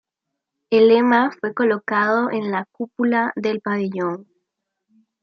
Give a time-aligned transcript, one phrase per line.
[0.71, 4.25] El lema fue colocado en la cúpula del pabellón.